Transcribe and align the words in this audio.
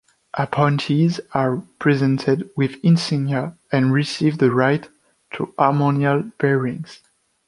Appointees 0.33 1.19
are 1.35 1.57
presented 1.77 2.49
with 2.55 2.83
insignia 2.83 3.55
and 3.71 3.93
receive 3.93 4.39
the 4.39 4.49
right 4.51 4.89
to 5.33 5.53
armorial 5.59 6.23
bearings. 6.39 7.03